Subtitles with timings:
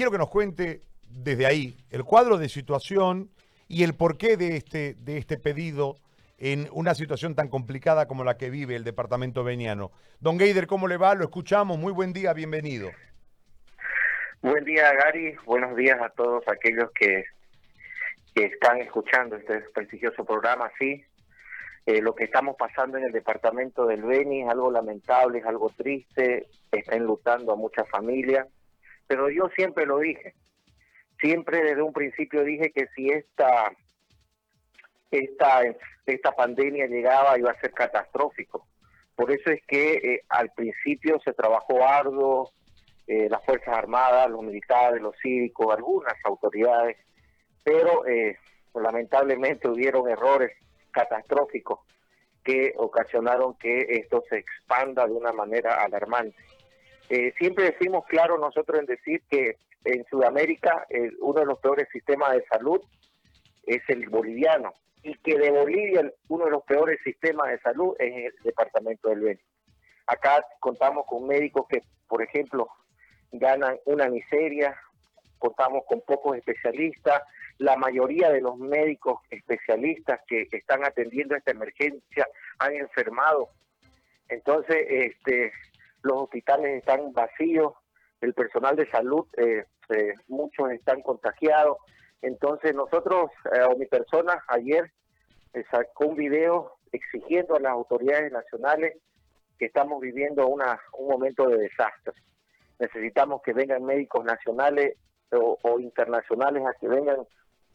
[0.00, 0.80] quiero que nos cuente
[1.10, 3.28] desde ahí el cuadro de situación
[3.68, 5.96] y el porqué de este, de este pedido
[6.38, 9.92] en una situación tan complicada como la que vive el departamento veniano.
[10.18, 11.14] Don Geider, ¿cómo le va?
[11.14, 11.78] Lo escuchamos.
[11.78, 12.88] Muy buen día, bienvenido.
[14.40, 15.36] Buen día, Gary.
[15.44, 17.26] Buenos días a todos aquellos que,
[18.34, 20.72] están escuchando este prestigioso programa.
[20.78, 21.04] Sí,
[21.84, 25.68] eh, lo que estamos pasando en el departamento del Beni es algo lamentable, es algo
[25.76, 28.48] triste, está enlutando a muchas familias,
[29.10, 30.34] pero yo siempre lo dije,
[31.20, 33.72] siempre desde un principio dije que si esta,
[35.10, 35.62] esta,
[36.06, 38.68] esta pandemia llegaba iba a ser catastrófico.
[39.16, 42.52] Por eso es que eh, al principio se trabajó arduo,
[43.08, 46.96] eh, las Fuerzas Armadas, los militares, los cívicos, algunas autoridades,
[47.64, 48.38] pero eh,
[48.74, 50.52] lamentablemente hubieron errores
[50.92, 51.80] catastróficos
[52.44, 56.38] que ocasionaron que esto se expanda de una manera alarmante.
[57.10, 60.86] Eh, siempre decimos claro nosotros en decir que en Sudamérica
[61.20, 62.80] uno de los peores sistemas de salud
[63.66, 64.72] es el boliviano
[65.02, 69.20] y que de Bolivia uno de los peores sistemas de salud es el departamento del
[69.22, 69.40] Beni.
[70.06, 72.68] Acá contamos con médicos que, por ejemplo,
[73.32, 74.76] ganan una miseria,
[75.38, 77.22] contamos con pocos especialistas,
[77.58, 82.28] la mayoría de los médicos especialistas que están atendiendo esta emergencia
[82.60, 83.48] han enfermado.
[84.28, 85.52] Entonces, este,
[86.02, 87.74] los hospitales están vacíos,
[88.20, 91.78] el personal de salud, eh, eh, muchos están contagiados.
[92.22, 94.90] Entonces, nosotros, eh, o mi persona, ayer
[95.70, 98.98] sacó un video exigiendo a las autoridades nacionales
[99.58, 102.14] que estamos viviendo una, un momento de desastre
[102.80, 104.96] necesitamos que vengan médicos nacionales
[105.32, 107.18] o, internacionales a que vengan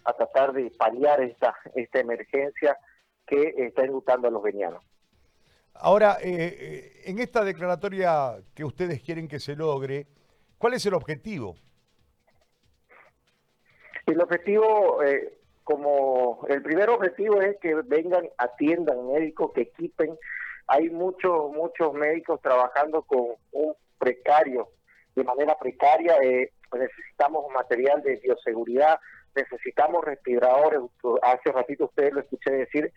[0.04, 2.78] a tratar de paliar esta, esta emergencia
[3.26, 4.84] que está enlutando a los venianos.
[5.76, 10.08] Ahora, eh, eh, en esta declaratoria que ustedes quieren que se logre,
[10.58, 11.56] ¿cuál es el objetivo?
[14.06, 20.18] El objetivo, eh, como el primer objetivo es que vengan, atiendan médicos, que equipen.
[20.68, 24.70] Hay muchos, muchos médicos trabajando con un precario
[25.16, 26.18] de manera precaria.
[26.22, 29.00] Eh, necesitamos material de bioseguridad,
[29.36, 30.82] necesitamos respiradores.
[31.24, 32.94] Hace ratito ustedes lo escuché decir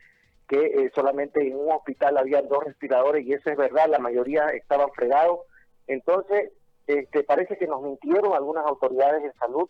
[0.48, 4.46] que eh, solamente en un hospital había dos respiradores y eso es verdad, la mayoría
[4.48, 5.40] estaban fregados.
[5.86, 6.52] Entonces,
[6.86, 9.68] este, parece que nos mintieron algunas autoridades de salud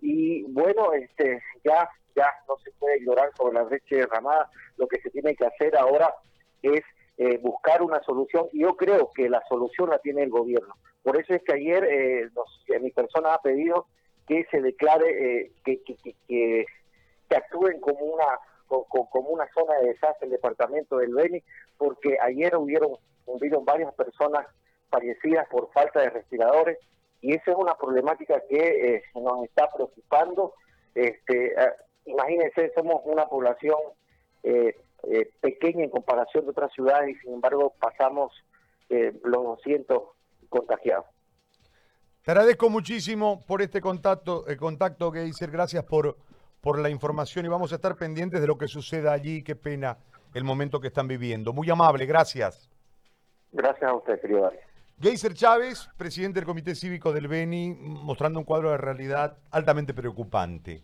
[0.00, 4.50] y bueno, este, ya, ya no se puede ignorar sobre la leche derramada.
[4.76, 6.12] Lo que se tiene que hacer ahora
[6.62, 6.82] es
[7.18, 10.74] eh, buscar una solución y yo creo que la solución la tiene el gobierno.
[11.02, 12.28] Por eso es que ayer eh,
[12.80, 13.86] mi persona ha pedido
[14.26, 15.80] que se declare eh, que,
[16.28, 16.66] que,
[17.30, 21.42] actúen como una como una zona de desastre el departamento del Beni,
[21.76, 22.96] porque ayer hubieron,
[23.26, 24.46] hubieron varias personas
[24.90, 26.78] fallecidas por falta de respiradores
[27.20, 30.54] y esa es una problemática que nos está preocupando.
[30.94, 31.54] Este,
[32.04, 33.76] imagínense, somos una población
[34.42, 34.76] eh,
[35.08, 38.32] eh, pequeña en comparación de otras ciudades y sin embargo pasamos
[38.88, 40.02] eh, los 200
[40.48, 41.06] contagiados.
[42.22, 45.50] Te agradezco muchísimo por este contacto, el contacto, Geiser.
[45.50, 46.16] Gracias por,
[46.66, 49.44] por la información y vamos a estar pendientes de lo que suceda allí.
[49.44, 49.98] Qué pena
[50.34, 51.52] el momento que están viviendo.
[51.52, 52.68] Muy amable, gracias.
[53.52, 54.50] Gracias a usted, querido
[55.00, 60.82] Geiser Chávez, presidente del Comité Cívico del Beni, mostrando un cuadro de realidad altamente preocupante.